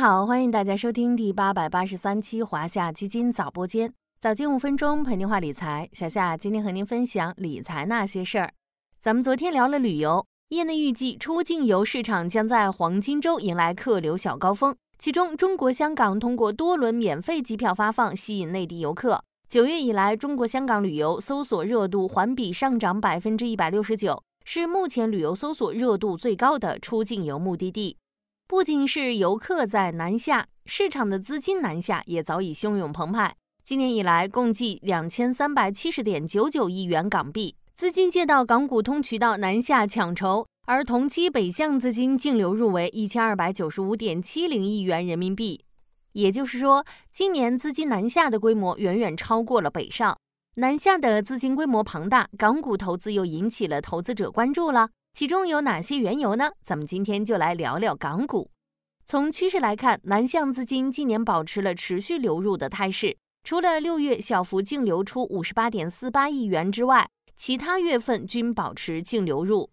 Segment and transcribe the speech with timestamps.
[0.00, 5.86] 好，欢迎大家收听第八百八十三期华夏基金早播间，早间五分钟陪您话理财。
[5.92, 8.50] 小夏今天和您分享理财那些事儿。
[8.98, 19.22] 咱们昨天聊了旅游，业内预计出境游市场将在黄金周迎来客流小高峰，其中中国香港通过多轮免费机票发放吸引内地游客。
[19.50, 27.98] 九月以来，中国香港旅游搜索热度环比上涨百分之一百六十九，是目前旅游搜索热度最高的出境游目的地。
[28.50, 33.36] 不仅是游客在南下，市场的资金南下也早已汹涌澎湃。
[33.62, 45.64] 今年以来，共计两千三百七十点九九亿元港币资金借到港股通渠道南下抢筹，而同期北向资金净流入为一千二百九十五点七零亿元人民币。
[46.14, 50.18] 也就是说，今年资金南下的规模远远超过了北上。
[50.56, 54.88] 南下的资金规模庞大，港股投资又引起了投资者关注了。
[55.12, 56.50] 其中有哪些缘由呢？
[56.62, 58.50] 咱们今天就来聊聊港股。
[59.04, 63.16] 从趋势来看，南向资金今年保持了持续流入的态势。
[63.42, 69.68] 除了六月小幅净流出五十八点四八亿元之外，其他月份均保持净流入。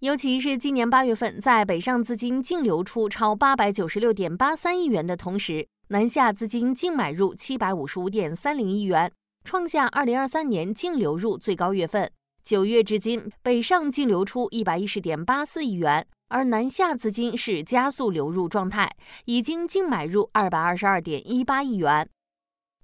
[0.00, 9.10] 尤其是今年八月份，在北上资金净流出超八百九十六点八三亿元的同时，南下资金净买入七百五十五点三零亿元，
[9.44, 12.10] 创下二零二三年净流入最高月份。
[12.44, 22.06] 九月至今，北上净流出一百一十点八四亿元，而南下资金是加速流入状态，已经净买入二百二十二点一八亿元。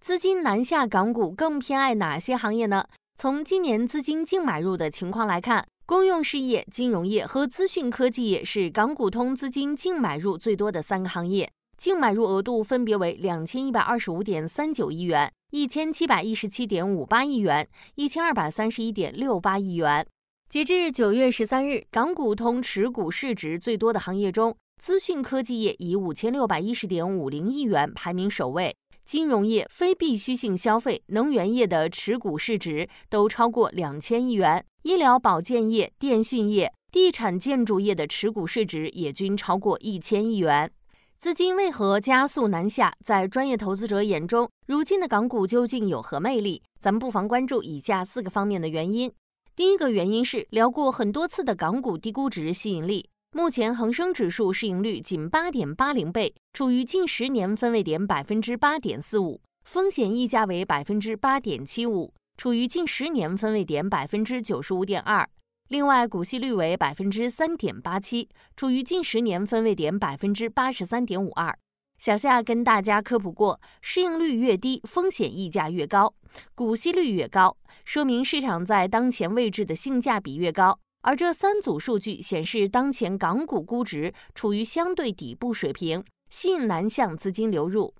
[0.00, 2.86] 资金南下港股更偏爱哪些行业呢？
[3.16, 11.50] 从今年资金净买入的情况来看，公用事业、金融业和资讯科技业是港股通资金净买入最多的三个行业。
[11.76, 20.06] 净买入额度分别为两千一百二十五点三九亿元、一千七百一十七点五八亿元、一千二百三十一点六八亿元。
[20.48, 28.72] 截至九月十三日，港股通持股市值最多的行业中，资讯科技业以五千六百一十点五零亿元排名首位；
[29.04, 40.70] 金融业、非必需性消费、能源业的持股市值都超过两千亿元；医疗保健业、电讯业、地产建筑业的持股市值也均超过一千亿元。
[41.20, 42.94] 资金为何加速南下？
[43.04, 46.62] 在专业投资者眼中，如今的港股究竟有何魅力？
[46.78, 49.12] 咱们不妨关注以下四个方面的原因。
[49.54, 53.06] 第一个原因是聊过很多次的港股低估值吸引力。
[53.32, 65.28] 目前恒生指数市盈率仅八点八零倍，处于近十年分位点百分之八点四五，风险溢价为百分之八点七五，处于近十年分位点百分之九十五点二。
[65.70, 71.56] 另外，股息率为百分之三点八七，处于近十年分位点百分之八十三点五二。
[71.96, 76.12] 小夏跟大家科普过，市盈率越低，风险溢价越高，
[76.56, 80.76] 股息率越高，说明市场在当前位置的性价比越高。
[81.02, 87.94] 而这三组数据显示，当前港股估值处于相对底部水平，吸引南向资金流入。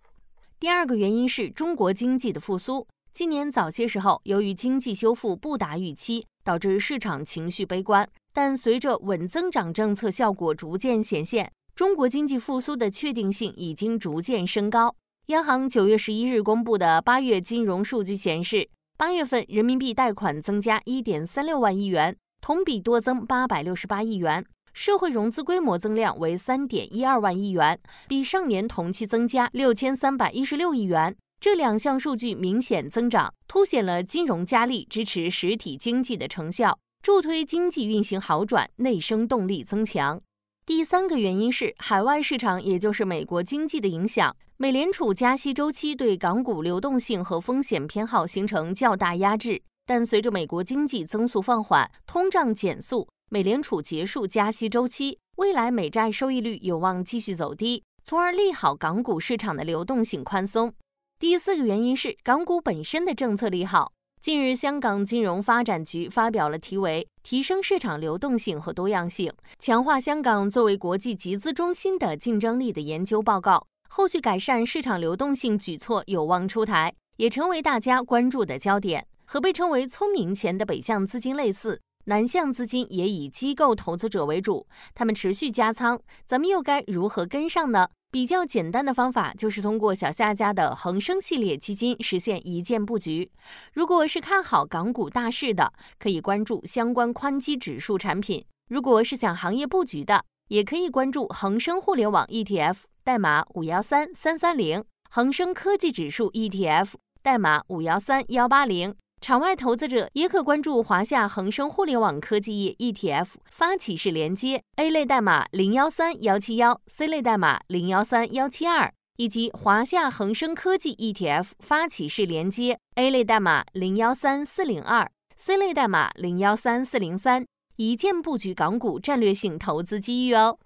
[0.58, 2.84] 第二个原因是中国经济的复苏。
[3.12, 8.08] 今年早些时候，由于经济修复不达预期，导致市场情绪悲观。
[8.32, 14.94] 但随着稳增长政策效果逐渐显现，中国经济复苏的确定性已经逐渐升高。
[15.26, 27.78] 央行九月十一日公布的八月金融数据显示，八月份人民币贷款增加一点三六万亿元，同比多增八百六十八亿元；社会融资规模增量为三点一二万亿元，
[28.08, 31.16] 比上年同期增加六千三百一十六亿元。
[31.40, 40.20] 这两项数据明显增长，凸显了金融加力支持实体经济的成效，助推经济运行好转，内生动力增强。
[40.66, 44.36] 第三个原因是海外市场，也就是美国经济的影响。
[44.58, 60.70] 美联储加息周期对港股流动性和风险偏好形成较大压制，但随着美国经济增速放缓，通胀减速，美联储结束加息周期，未来美债收益率有望继续走低，从而利好港股市场的流动性宽松。
[61.20, 63.92] 第四个原因是港股本身的政策利好。
[64.22, 73.66] 近日，香港金融发展局发表了题为《提升市场流动性和多样性，强化香港作为国际集资中心的竞争力》的研究报告。
[73.90, 79.06] 后续改善市场流动性举措有望出台，也成为大家关注的焦点。
[79.26, 87.90] 和被称为“聪明钱”的北向资金类似，南向资金也以机构投资者为主，他们持续加仓，咱们又该如何跟上呢？
[88.12, 93.30] 比较简单的方法就是通过小夏家的恒生系列基金实现一键布局。
[93.72, 125.06] 如果是看好港股大势的，可以关注相关宽基指数产品；如果是想行业布局的，也可以关注恒生互联网 ETF，代码五幺三三三零；恒生科技指数 ETF，代码五幺三幺八零；场外投资者也可关注华夏恒生互联网科技业 ETF 发起式连接 A 类代码零幺三幺七幺，C 类代码零幺三幺七二，以及华夏恒生科技 ETF 发起式连接 A 类代码零幺三四零二
[125.36, 127.44] ，C 类代码零幺三四零三，
[127.76, 130.58] 一键布局港股战略性投资机遇哦。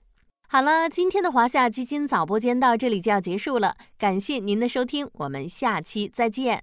[0.47, 6.62] 好了，今天的华夏基金早播间到这里就要结束了，感谢您的收听，我们下期再见。